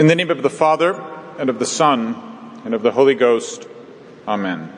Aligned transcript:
In 0.00 0.06
the 0.06 0.14
name 0.14 0.30
of 0.30 0.42
the 0.42 0.48
Father, 0.48 0.98
and 1.38 1.50
of 1.50 1.58
the 1.58 1.66
Son, 1.66 2.14
and 2.64 2.72
of 2.72 2.80
the 2.80 2.90
Holy 2.90 3.14
Ghost. 3.14 3.68
Amen. 4.26 4.72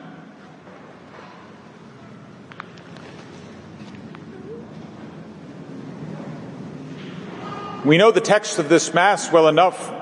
We 7.85 7.97
know 7.97 8.11
the 8.11 8.19
text 8.19 8.59
of 8.59 8.67
this 8.67 8.93
Mass 8.93 9.31
well 9.31 9.47
enough 9.47 9.93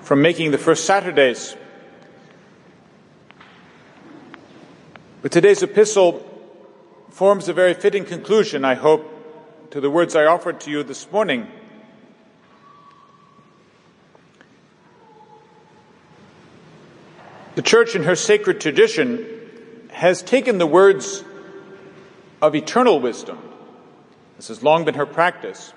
from 0.00 0.22
making 0.22 0.52
the 0.52 0.58
first 0.58 0.86
Saturdays. 0.86 1.54
But 5.20 5.32
today's 5.32 5.62
epistle 5.62 6.24
forms 7.10 7.50
a 7.50 7.52
very 7.52 7.74
fitting 7.74 8.06
conclusion, 8.06 8.64
I 8.64 8.72
hope, 8.72 9.70
to 9.72 9.82
the 9.82 9.90
words 9.90 10.16
I 10.16 10.24
offered 10.24 10.60
to 10.60 10.70
you 10.70 10.82
this 10.82 11.12
morning. 11.12 11.46
The 17.58 17.62
Church, 17.62 17.96
in 17.96 18.04
her 18.04 18.14
sacred 18.14 18.60
tradition, 18.60 19.26
has 19.90 20.22
taken 20.22 20.58
the 20.58 20.66
words 20.66 21.24
of 22.40 22.54
eternal 22.54 23.00
wisdom. 23.00 23.36
This 24.36 24.46
has 24.46 24.62
long 24.62 24.84
been 24.84 24.94
her 24.94 25.06
practice 25.06 25.72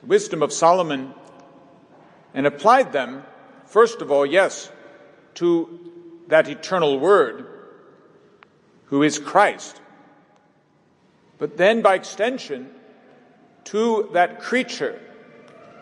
The 0.00 0.08
wisdom 0.08 0.42
of 0.42 0.52
Solomon 0.52 1.14
and 2.34 2.44
applied 2.44 2.90
them, 2.90 3.22
first 3.66 4.02
of 4.02 4.10
all, 4.10 4.26
yes, 4.26 4.68
to 5.34 5.78
that 6.26 6.48
eternal 6.48 6.98
word, 6.98 7.46
who 8.86 9.04
is 9.04 9.20
Christ, 9.20 9.80
but 11.38 11.56
then 11.56 11.82
by 11.82 11.94
extension 11.94 12.68
to 13.66 14.10
that 14.14 14.40
creature 14.40 15.00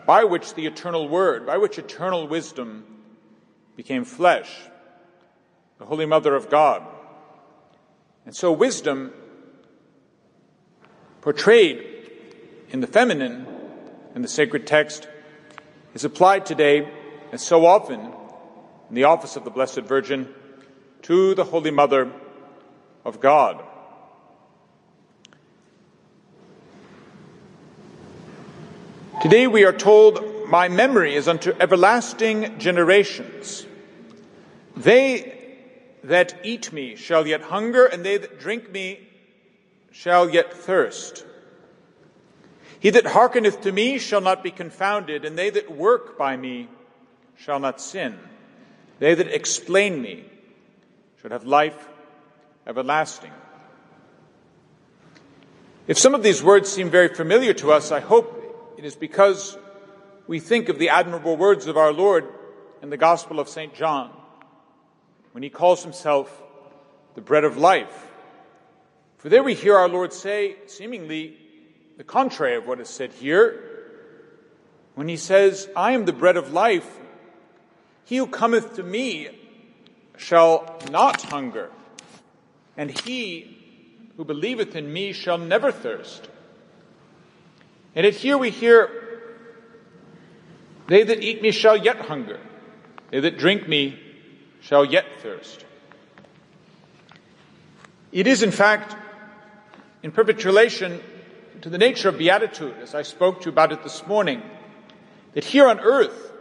by 0.05 0.25
which 0.25 0.53
the 0.53 0.67
eternal 0.67 1.09
word, 1.09 1.47
by 1.47 1.57
which 1.57 1.79
eternal 1.79 2.27
wisdom 2.27 2.85
became 3.75 4.05
flesh, 4.05 4.55
the 5.79 5.85
Holy 5.85 6.05
Mother 6.05 6.35
of 6.35 6.49
God. 6.49 6.83
And 8.25 8.35
so 8.35 8.51
wisdom 8.51 9.13
portrayed 11.21 11.85
in 12.69 12.81
the 12.81 12.87
feminine 12.87 13.47
in 14.13 14.21
the 14.21 14.27
sacred 14.27 14.67
text 14.67 15.07
is 15.93 16.03
applied 16.03 16.45
today, 16.45 16.91
as 17.31 17.41
so 17.41 17.65
often 17.65 17.99
in 18.89 18.95
the 18.95 19.05
office 19.05 19.37
of 19.37 19.45
the 19.45 19.49
Blessed 19.49 19.81
Virgin, 19.81 20.27
to 21.03 21.33
the 21.33 21.45
Holy 21.45 21.71
Mother 21.71 22.11
of 23.05 23.21
God. 23.21 23.63
Today 29.21 29.47
we 29.47 29.63
are 29.63 29.73
told, 29.73 30.49
My 30.49 30.67
memory 30.67 31.15
is 31.15 31.29
unto 31.29 31.53
everlasting 31.59 32.59
generations. 32.59 33.65
They 34.75 35.38
that 36.03 36.39
eat 36.43 36.71
me 36.71 36.95
shall 36.95 37.27
yet 37.27 37.41
hunger, 37.41 37.85
and 37.85 38.05
they 38.05 38.17
that 38.17 38.39
drink 38.39 38.71
me 38.71 39.07
shall 39.91 40.29
yet 40.29 40.53
thirst. 40.53 41.25
He 42.79 42.89
that 42.91 43.05
hearkeneth 43.05 43.61
to 43.61 43.71
me 43.71 43.99
shall 43.99 44.21
not 44.21 44.43
be 44.43 44.51
confounded, 44.51 45.25
and 45.25 45.37
they 45.37 45.49
that 45.49 45.75
work 45.75 46.17
by 46.17 46.37
me 46.37 46.69
shall 47.37 47.59
not 47.59 47.81
sin. 47.81 48.17
They 48.99 49.15
that 49.15 49.27
explain 49.27 50.01
me 50.01 50.25
should 51.21 51.31
have 51.31 51.45
life 51.45 51.87
everlasting. 52.65 53.31
If 55.87 55.97
some 55.97 56.13
of 56.13 56.23
these 56.23 56.43
words 56.43 56.69
seem 56.69 56.89
very 56.89 57.07
familiar 57.09 57.53
to 57.55 57.71
us, 57.71 57.91
I 57.91 57.99
hope 57.99 58.75
it 58.77 58.85
is 58.85 58.95
because 58.95 59.57
we 60.27 60.39
think 60.39 60.69
of 60.69 60.77
the 60.77 60.89
admirable 60.89 61.35
words 61.35 61.67
of 61.67 61.77
our 61.77 61.91
Lord 61.91 62.27
in 62.81 62.89
the 62.89 62.97
Gospel 62.97 63.39
of 63.39 63.49
St. 63.49 63.73
John 63.73 64.11
when 65.31 65.43
he 65.43 65.49
calls 65.49 65.83
himself 65.83 66.43
the 67.15 67.21
bread 67.21 67.43
of 67.43 67.57
life. 67.57 68.07
For 69.17 69.29
there 69.29 69.43
we 69.43 69.53
hear 69.53 69.75
our 69.75 69.89
Lord 69.89 70.13
say, 70.13 70.55
seemingly 70.67 71.37
the 71.97 72.03
contrary 72.03 72.55
of 72.55 72.65
what 72.65 72.79
is 72.79 72.89
said 72.89 73.11
here, 73.11 73.63
when 74.95 75.07
he 75.07 75.17
says, 75.17 75.69
I 75.75 75.91
am 75.91 76.05
the 76.05 76.13
bread 76.13 76.37
of 76.37 76.53
life, 76.53 76.89
he 78.05 78.17
who 78.17 78.27
cometh 78.27 78.75
to 78.75 78.83
me 78.83 79.29
shall 80.17 80.79
not 80.89 81.21
hunger, 81.21 81.69
and 82.75 82.89
he 82.89 83.57
who 84.17 84.25
believeth 84.25 84.75
in 84.75 84.91
me 84.91 85.13
shall 85.13 85.37
never 85.37 85.71
thirst. 85.71 86.27
And 87.95 88.05
yet 88.05 88.15
here 88.15 88.37
we 88.37 88.49
hear, 88.49 88.89
they 90.87 91.03
that 91.03 91.21
eat 91.21 91.41
me 91.41 91.51
shall 91.51 91.77
yet 91.77 91.97
hunger, 91.97 92.39
they 93.11 93.19
that 93.19 93.37
drink 93.37 93.67
me 93.67 93.99
shall 94.61 94.85
yet 94.85 95.05
thirst. 95.21 95.65
It 98.11 98.27
is, 98.27 98.43
in 98.43 98.51
fact, 98.51 98.95
in 100.01 100.11
perfect 100.11 100.43
relation 100.45 100.99
to 101.61 101.69
the 101.69 101.77
nature 101.77 102.09
of 102.09 102.17
beatitude, 102.17 102.75
as 102.81 102.95
I 102.95 103.03
spoke 103.03 103.41
to 103.41 103.45
you 103.45 103.51
about 103.51 103.71
it 103.71 103.83
this 103.83 104.05
morning, 104.07 104.41
that 105.33 105.43
here 105.43 105.67
on 105.67 105.79
earth, 105.79 106.31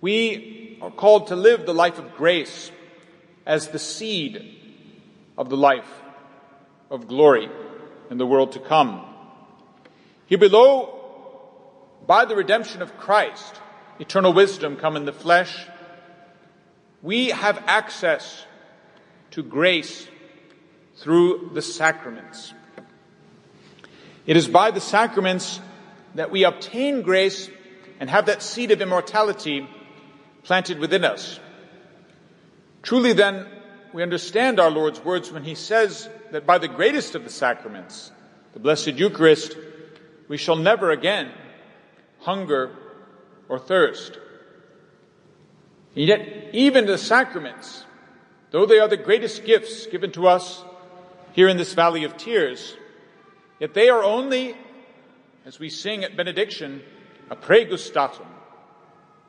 we 0.00 0.78
are 0.82 0.90
called 0.90 1.28
to 1.28 1.36
live 1.36 1.64
the 1.64 1.74
life 1.74 1.98
of 1.98 2.16
grace 2.16 2.70
as 3.46 3.68
the 3.68 3.78
seed 3.78 4.58
of 5.38 5.48
the 5.48 5.56
life 5.56 5.88
of 6.90 7.06
glory 7.06 7.48
in 8.10 8.18
the 8.18 8.26
world 8.26 8.52
to 8.52 8.58
come. 8.58 9.04
Here 10.26 10.38
below, 10.38 10.98
by 12.06 12.24
the 12.24 12.34
redemption 12.34 12.82
of 12.82 12.96
Christ, 12.98 13.60
eternal 13.98 14.32
wisdom 14.32 14.76
come 14.76 14.96
in 14.96 15.04
the 15.04 15.12
flesh, 15.12 15.66
we 17.02 17.30
have 17.30 17.62
access 17.66 18.46
to 19.32 19.42
grace 19.42 20.06
through 20.96 21.50
the 21.52 21.62
sacraments. 21.62 22.54
It 24.24 24.36
is 24.36 24.46
by 24.46 24.70
the 24.70 24.80
sacraments 24.80 25.60
that 26.14 26.30
we 26.30 26.44
obtain 26.44 27.02
grace 27.02 27.50
and 27.98 28.08
have 28.08 28.26
that 28.26 28.42
seed 28.42 28.70
of 28.70 28.80
immortality 28.80 29.68
planted 30.44 30.78
within 30.78 31.04
us. 31.04 31.40
Truly 32.82 33.12
then, 33.12 33.46
we 33.92 34.02
understand 34.02 34.60
our 34.60 34.70
Lord's 34.70 35.04
words 35.04 35.30
when 35.30 35.44
he 35.44 35.54
says 35.54 36.08
that 36.30 36.46
by 36.46 36.58
the 36.58 36.68
greatest 36.68 37.14
of 37.14 37.24
the 37.24 37.30
sacraments, 37.30 38.10
the 38.52 38.60
Blessed 38.60 38.94
Eucharist, 38.94 39.56
we 40.28 40.36
shall 40.36 40.56
never 40.56 40.90
again 40.90 41.30
hunger 42.20 42.74
or 43.48 43.58
thirst. 43.58 44.18
And 45.94 46.06
yet, 46.06 46.50
even 46.52 46.86
the 46.86 46.98
sacraments, 46.98 47.84
though 48.50 48.66
they 48.66 48.78
are 48.78 48.88
the 48.88 48.96
greatest 48.96 49.44
gifts 49.44 49.86
given 49.86 50.12
to 50.12 50.26
us 50.26 50.64
here 51.32 51.48
in 51.48 51.56
this 51.56 51.74
valley 51.74 52.04
of 52.04 52.16
tears, 52.16 52.76
Yet 53.62 53.74
they 53.74 53.90
are 53.90 54.02
only, 54.02 54.56
as 55.46 55.60
we 55.60 55.70
sing 55.70 56.02
at 56.02 56.16
benediction, 56.16 56.82
a 57.30 57.36
pregustatum, 57.36 58.26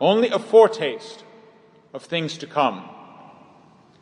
only 0.02 0.29
a 0.29 0.40
foretaste 0.40 1.23
of 1.94 2.02
things 2.02 2.40
to 2.40 2.47
come. 2.47 2.90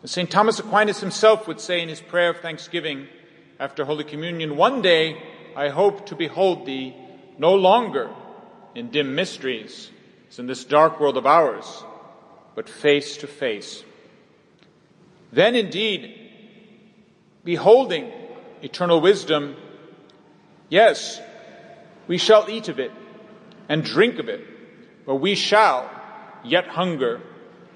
As 0.03 0.11
St. 0.11 0.31
Thomas 0.31 0.57
Aquinas 0.57 1.01
himself 1.01 1.50
would 1.50 1.59
say 1.59 1.81
in 1.81 1.89
his 1.89 2.00
prayer 2.00 2.29
of 2.29 2.38
thanksgiving 2.38 3.09
after 3.59 3.83
Holy 3.83 4.05
Communion, 4.05 4.55
one 4.55 4.81
day 4.81 5.21
I 5.53 5.67
hope 5.67 6.05
to 6.05 6.16
behold 6.16 6.66
thee 6.66 6.95
no 7.38 7.55
longer 7.55 8.09
in 8.73 8.89
dim 8.89 9.16
mysteries, 9.16 9.91
as 10.29 10.39
in 10.39 10.47
this 10.47 10.63
dark 10.63 11.01
world 11.01 11.17
of 11.17 11.25
ours, 11.25 11.83
but 12.56 12.69
face 12.69 13.17
to 13.17 13.28
face. 13.28 13.84
Then 15.31 15.56
indeed, 15.56 16.17
beholding 17.44 18.12
eternal 18.62 19.01
wisdom 19.01 19.56
Yes, 20.72 21.19
we 22.07 22.17
shall 22.17 22.50
eat 22.50 22.69
of 22.69 22.79
it 22.79 22.94
and 23.67 23.84
drink 23.84 24.19
of 24.19 24.29
it, 24.29 24.41
but 25.06 25.15
we 25.15 25.36
shall 25.36 25.92
yet 26.45 26.65
hunger 26.65 27.19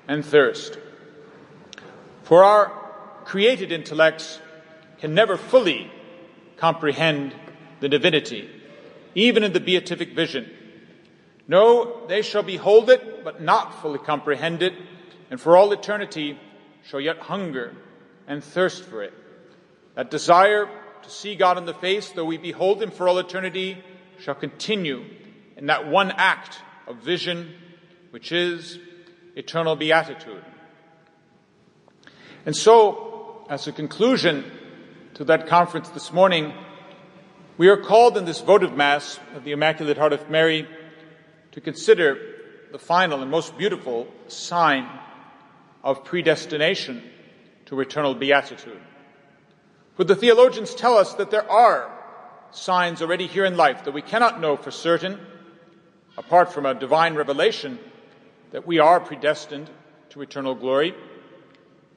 and 0.07 0.24
thirst. 0.24 0.80
For 2.24 2.45
our 2.45 2.72
created 3.25 3.74
intellects 3.74 4.39
can 5.00 5.13
never 5.13 5.36
fully 5.36 5.92
comprehend 6.56 7.36
the 7.81 7.89
divinity, 7.89 8.50
even 9.13 9.44
in 9.44 9.51
the 9.51 9.60
beatific 9.60 10.16
vision. 10.16 10.50
No, 11.47 12.07
they 12.07 12.21
shall 12.21 12.44
behold 12.44 12.89
it, 12.89 13.24
but 13.24 13.42
not 13.42 13.81
fully 13.81 14.00
comprehend 14.00 14.63
it, 14.63 14.74
and 15.30 15.39
for 15.39 15.56
all 15.56 15.71
eternity 15.71 16.39
shall 16.83 17.00
yet 17.00 17.19
hunger 17.19 17.75
and 18.27 18.44
thirst 18.44 18.83
for 18.83 19.03
it. 19.03 19.13
That 19.95 20.09
desire 20.09 20.68
to 21.03 21.09
see 21.09 21.36
God 21.36 21.57
in 21.57 21.65
the 21.65 21.74
face, 21.74 22.09
though 22.09 22.25
we 22.25 22.38
behold 22.38 22.81
him 22.81 22.92
for 22.92 23.07
all 23.07 23.18
eternity, 23.19 23.83
shall 24.19 24.36
continue 24.36 25.06
in 25.56 25.68
that 25.68 25.88
one 25.88 26.12
act 26.12 26.59
of 26.88 26.97
vision, 26.97 27.53
which 28.12 28.31
is 28.31 28.80
eternal 29.36 29.75
beatitude. 29.75 30.44
And 32.45 32.56
so, 32.56 33.45
as 33.50 33.68
a 33.68 33.71
conclusion 33.71 34.51
to 35.15 35.24
that 35.25 35.48
conference 35.48 35.89
this 35.89 36.12
morning, 36.12 36.53
we 37.57 37.69
are 37.69 37.77
called 37.77 38.18
in 38.18 38.25
this 38.25 38.41
votive 38.41 38.75
Mass 38.75 39.19
of 39.36 39.44
the 39.44 39.51
Immaculate 39.51 39.98
Heart 39.98 40.13
of 40.13 40.30
Mary 40.30 40.68
to 41.56 41.62
consider 41.62 42.19
the 42.74 42.78
final 42.78 43.22
and 43.22 43.31
most 43.31 43.57
beautiful 43.57 44.07
sign 44.28 44.86
of 45.86 46.04
predestination 46.04 47.02
to 47.66 47.80
eternal 47.80 48.13
beatitude. 48.13 48.81
For 49.96 50.04
the 50.04 50.18
theologians 50.18 50.75
tell 50.75 50.98
us 50.98 51.13
that 51.13 51.31
there 51.31 51.50
are 51.50 51.90
signs 52.52 53.02
already 53.02 53.25
here 53.25 53.46
in 53.46 53.56
life 53.56 53.86
that 53.86 53.94
we 53.94 54.02
cannot 54.02 54.42
know 54.42 54.57
for 54.57 54.69
certain, 54.69 55.18
apart 56.18 56.52
from 56.52 56.66
a 56.66 56.74
divine 56.74 57.16
revelation, 57.16 57.80
that 58.51 58.68
we 58.68 58.80
are 58.80 59.00
predestined 59.00 59.69
to 60.10 60.22
eternal 60.22 60.56
glory. 60.56 60.94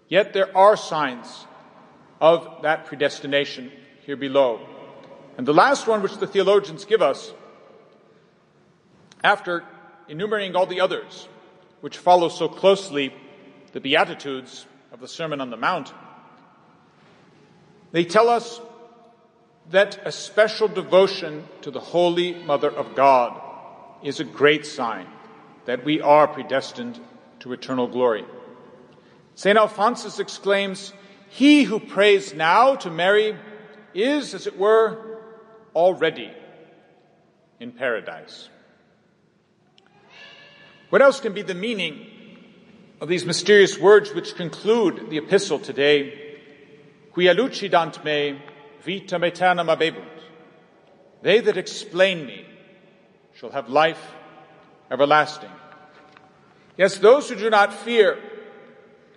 Yet 0.06 0.34
there 0.34 0.56
are 0.56 0.76
signs 0.76 1.46
of 2.20 2.62
that 2.62 2.86
predestination 2.86 3.72
here 4.06 4.16
below. 4.16 4.60
And 5.36 5.44
the 5.44 5.52
last 5.52 5.88
one, 5.88 6.00
which 6.00 6.16
the 6.18 6.28
theologians 6.28 6.84
give 6.84 7.02
us, 7.02 7.32
after 9.22 9.64
enumerating 10.08 10.56
all 10.56 10.66
the 10.66 10.80
others, 10.80 11.28
which 11.80 11.98
follow 11.98 12.28
so 12.28 12.48
closely 12.48 13.12
the 13.72 13.80
Beatitudes 13.80 14.66
of 14.92 15.00
the 15.00 15.08
Sermon 15.08 15.40
on 15.40 15.50
the 15.50 15.56
Mount, 15.56 15.92
they 17.92 18.04
tell 18.04 18.28
us 18.28 18.60
that 19.70 20.00
a 20.06 20.12
special 20.12 20.68
devotion 20.68 21.46
to 21.62 21.70
the 21.70 21.80
Holy 21.80 22.34
Mother 22.34 22.70
of 22.70 22.94
God 22.94 23.40
is 24.02 24.20
a 24.20 24.24
great 24.24 24.64
sign 24.64 25.06
that 25.66 25.84
we 25.84 26.00
are 26.00 26.26
predestined 26.26 26.98
to 27.40 27.52
eternal 27.52 27.86
glory. 27.86 28.24
St. 29.34 29.58
Alphonsus 29.58 30.18
exclaims, 30.18 30.92
He 31.28 31.64
who 31.64 31.78
prays 31.78 32.34
now 32.34 32.76
to 32.76 32.90
Mary 32.90 33.36
is, 33.94 34.34
as 34.34 34.46
it 34.46 34.58
were, 34.58 35.20
already 35.74 36.32
in 37.60 37.72
paradise. 37.72 38.48
What 40.90 41.02
else 41.02 41.20
can 41.20 41.34
be 41.34 41.42
the 41.42 41.54
meaning 41.54 42.06
of 43.00 43.08
these 43.08 43.26
mysterious 43.26 43.78
words 43.78 44.14
which 44.14 44.34
conclude 44.36 45.10
the 45.10 45.18
epistle 45.18 45.58
today? 45.58 46.36
Lucidant 47.14 48.02
me 48.04 48.40
vitam 48.84 49.22
aeternam. 49.30 49.96
They 51.20 51.40
that 51.40 51.56
explain 51.56 52.24
me 52.24 52.46
shall 53.34 53.50
have 53.50 53.68
life 53.68 54.02
everlasting. 54.90 55.50
Yes, 56.78 56.96
those 56.96 57.28
who 57.28 57.34
do 57.34 57.50
not 57.50 57.74
fear 57.74 58.18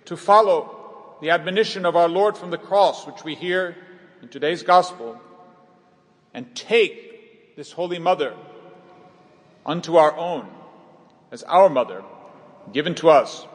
to 0.06 0.18
follow 0.18 1.16
the 1.22 1.30
admonition 1.30 1.86
of 1.86 1.96
our 1.96 2.10
Lord 2.10 2.38
from 2.38 2.50
the 2.50 2.58
cross, 2.58 3.08
which 3.08 3.24
we 3.24 3.36
hear 3.36 3.78
in 4.22 4.28
today's 4.28 4.64
gospel, 4.64 5.22
and 6.34 6.54
take 6.54 7.56
this 7.56 7.72
Holy 7.72 8.00
Mother 8.00 8.36
unto 9.66 9.96
our 9.96 10.18
own 10.18 10.50
as 11.31 11.44
our 11.44 11.69
mother 11.69 12.04
given 12.74 12.95
to 12.95 13.10
us. 13.10 13.45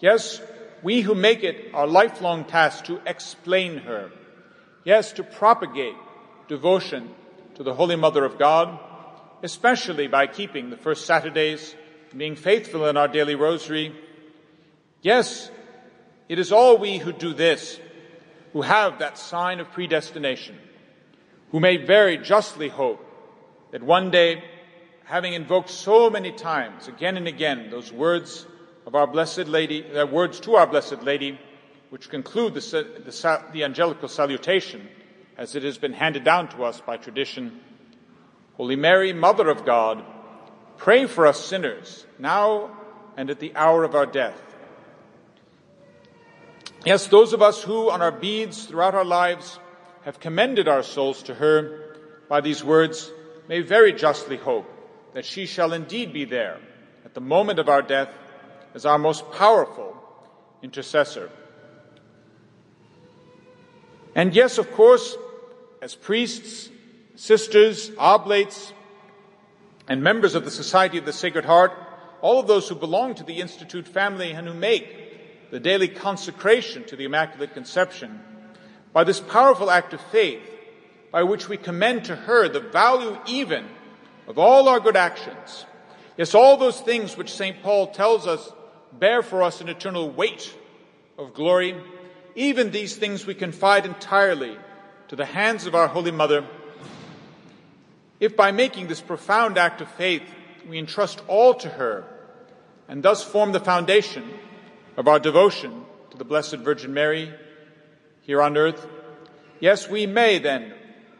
Yes, 0.00 0.40
we 0.82 1.00
who 1.00 1.14
make 1.14 1.44
it 1.44 1.74
our 1.74 1.86
lifelong 1.86 2.44
task 2.44 2.84
to 2.86 3.00
explain 3.06 3.78
her. 3.78 4.10
Yes, 4.84 5.12
to 5.12 5.22
propagate 5.22 5.94
devotion 6.48 7.10
to 7.54 7.62
the 7.62 7.74
Holy 7.74 7.96
Mother 7.96 8.24
of 8.24 8.38
God, 8.38 8.78
especially 9.42 10.06
by 10.06 10.26
keeping 10.26 10.70
the 10.70 10.76
first 10.76 11.06
Saturdays, 11.06 11.74
and 12.10 12.18
being 12.18 12.36
faithful 12.36 12.86
in 12.86 12.96
our 12.96 13.08
daily 13.08 13.34
rosary. 13.34 13.94
Yes, 15.02 15.50
it 16.28 16.38
is 16.38 16.52
all 16.52 16.78
we 16.78 16.98
who 16.98 17.12
do 17.12 17.32
this 17.32 17.78
who 18.52 18.62
have 18.62 18.98
that 18.98 19.18
sign 19.18 19.60
of 19.60 19.72
predestination, 19.72 20.58
who 21.50 21.60
may 21.60 21.78
very 21.78 22.18
justly 22.18 22.68
hope 22.68 23.04
that 23.70 23.82
one 23.82 24.10
day, 24.10 24.44
having 25.04 25.34
invoked 25.34 25.70
so 25.70 26.10
many 26.10 26.32
times, 26.32 26.88
again 26.88 27.16
and 27.16 27.26
again, 27.26 27.70
those 27.70 27.92
words 27.92 28.46
of 28.86 28.94
our 28.94 29.06
Blessed 29.06 29.46
Lady, 29.46 29.82
their 29.82 30.06
words 30.06 30.40
to 30.40 30.56
our 30.56 30.66
Blessed 30.66 31.02
Lady, 31.02 31.38
which 31.90 32.08
conclude 32.08 32.54
the, 32.54 32.60
the, 32.60 33.42
the 33.52 33.64
angelical 33.64 34.08
salutation 34.08 34.88
as 35.36 35.54
it 35.54 35.62
has 35.62 35.78
been 35.78 35.92
handed 35.92 36.24
down 36.24 36.48
to 36.48 36.64
us 36.64 36.80
by 36.80 36.96
tradition. 36.96 37.60
Holy 38.56 38.76
Mary, 38.76 39.12
Mother 39.12 39.48
of 39.48 39.64
God, 39.64 40.04
pray 40.76 41.06
for 41.06 41.26
us 41.26 41.44
sinners, 41.44 42.06
now 42.18 42.76
and 43.16 43.30
at 43.30 43.40
the 43.40 43.54
hour 43.54 43.84
of 43.84 43.94
our 43.94 44.06
death. 44.06 44.40
Yes, 46.84 47.06
those 47.06 47.32
of 47.32 47.42
us 47.42 47.62
who, 47.62 47.90
on 47.90 48.02
our 48.02 48.10
beads 48.10 48.64
throughout 48.64 48.94
our 48.94 49.04
lives, 49.04 49.58
have 50.02 50.18
commended 50.18 50.66
our 50.66 50.82
souls 50.82 51.22
to 51.24 51.34
her 51.34 51.96
by 52.28 52.40
these 52.40 52.64
words, 52.64 53.10
may 53.48 53.60
very 53.60 53.92
justly 53.92 54.36
hope 54.36 54.66
that 55.14 55.24
she 55.24 55.46
shall 55.46 55.72
indeed 55.72 56.12
be 56.12 56.24
there 56.24 56.58
at 57.04 57.14
the 57.14 57.20
moment 57.20 57.58
of 57.58 57.68
our 57.68 57.82
death 57.82 58.08
as 58.74 58.86
our 58.86 58.98
most 58.98 59.30
powerful 59.32 59.96
intercessor. 60.62 61.30
And 64.14 64.34
yes, 64.34 64.58
of 64.58 64.70
course, 64.72 65.16
as 65.80 65.94
priests, 65.94 66.70
sisters, 67.16 67.90
oblates, 67.98 68.72
and 69.88 70.02
members 70.02 70.34
of 70.34 70.44
the 70.44 70.50
Society 70.50 70.98
of 70.98 71.04
the 71.04 71.12
Sacred 71.12 71.44
Heart, 71.44 71.72
all 72.20 72.38
of 72.38 72.46
those 72.46 72.68
who 72.68 72.74
belong 72.74 73.14
to 73.16 73.24
the 73.24 73.40
Institute 73.40 73.88
family 73.88 74.30
and 74.30 74.46
who 74.46 74.54
make 74.54 75.50
the 75.50 75.60
daily 75.60 75.88
consecration 75.88 76.84
to 76.84 76.96
the 76.96 77.04
Immaculate 77.04 77.52
Conception, 77.52 78.20
by 78.92 79.04
this 79.04 79.20
powerful 79.20 79.70
act 79.70 79.92
of 79.92 80.00
faith, 80.00 80.42
by 81.10 81.22
which 81.22 81.48
we 81.48 81.56
commend 81.56 82.04
to 82.04 82.16
her 82.16 82.48
the 82.48 82.60
value 82.60 83.18
even 83.26 83.66
of 84.26 84.38
all 84.38 84.68
our 84.68 84.80
good 84.80 84.96
actions. 84.96 85.66
Yes, 86.16 86.34
all 86.34 86.56
those 86.56 86.80
things 86.80 87.16
which 87.16 87.32
St. 87.32 87.62
Paul 87.62 87.88
tells 87.88 88.26
us 88.26 88.52
bear 88.92 89.22
for 89.22 89.42
us 89.42 89.60
an 89.60 89.68
eternal 89.68 90.10
weight 90.10 90.54
of 91.18 91.34
glory, 91.34 91.74
even 92.34 92.70
these 92.70 92.96
things 92.96 93.26
we 93.26 93.34
confide 93.34 93.86
entirely 93.86 94.56
to 95.08 95.16
the 95.16 95.24
hands 95.24 95.66
of 95.66 95.74
our 95.74 95.88
Holy 95.88 96.10
Mother. 96.10 96.44
If 98.20 98.36
by 98.36 98.52
making 98.52 98.86
this 98.86 99.00
profound 99.00 99.58
act 99.58 99.80
of 99.80 99.88
faith 99.92 100.22
we 100.68 100.78
entrust 100.78 101.22
all 101.26 101.54
to 101.54 101.68
her 101.68 102.04
and 102.88 103.02
thus 103.02 103.24
form 103.24 103.52
the 103.52 103.60
foundation 103.60 104.28
of 104.96 105.08
our 105.08 105.18
devotion 105.18 105.84
to 106.10 106.16
the 106.16 106.24
Blessed 106.24 106.56
Virgin 106.56 106.94
Mary 106.94 107.32
here 108.22 108.40
on 108.42 108.56
earth, 108.56 108.86
yes, 109.60 109.88
we 109.88 110.06
may 110.06 110.38
then, 110.38 110.72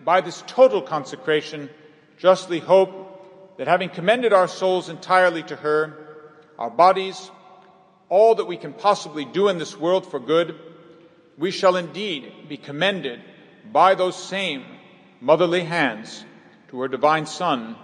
by 0.05 0.21
this 0.21 0.45
total 0.47 0.83
consecration, 0.83 1.71
justly 2.23 2.61
hope 2.61 3.57
that 3.59 3.67
having 3.67 3.89
commended 3.89 4.33
our 4.33 4.47
souls 4.47 4.89
entirely 4.89 5.43
to 5.43 5.57
her, 5.57 5.99
our 6.57 6.71
bodies, 6.71 7.33
all 8.09 8.37
that 8.37 8.45
we 8.45 8.57
can 8.57 8.73
possibly 8.73 9.25
do 9.25 9.49
in 9.49 9.59
this 9.59 9.77
world 9.77 10.09
for 10.09 10.21
good, 10.21 10.55
we 11.37 11.51
shall 11.51 11.75
indeed 11.75 12.33
be 12.49 12.57
commended 12.57 13.21
by 13.73 13.97
those 13.97 14.15
same 14.17 14.65
motherly 15.21 15.65
hands 15.65 16.25
to 16.69 16.81
her 16.81 16.87
divine 16.87 17.27
Son 17.27 17.75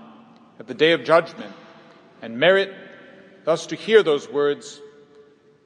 at 0.61 0.68
the 0.68 0.75
day 0.75 0.92
of 0.92 1.02
judgment 1.02 1.52
and 2.23 2.38
merit 2.38 2.73
thus 3.42 3.66
to 3.66 3.75
hear 3.75 4.04
those 4.04 4.30
words, 4.30 4.80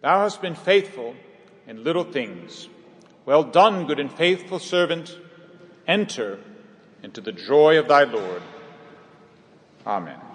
Thou 0.00 0.20
hast 0.20 0.40
been 0.40 0.54
faithful 0.54 1.14
in 1.66 1.84
little 1.84 2.04
things. 2.04 2.70
Well 3.26 3.44
done, 3.44 3.86
good 3.86 4.00
and 4.00 4.10
faithful 4.10 4.58
servant. 4.58 5.14
Enter 5.86 6.38
into 7.02 7.20
the 7.20 7.32
joy 7.32 7.78
of 7.78 7.88
thy 7.88 8.04
Lord. 8.04 8.42
Amen. 9.86 10.31